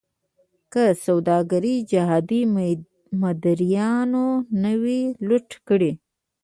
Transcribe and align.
که 0.73 0.83
سوداګري 1.05 1.75
جهادي 1.91 2.41
مداریانو 3.21 4.27
نه 4.61 4.73
وی 4.81 5.01
لوټ 5.27 5.49
کړې. 5.67 5.91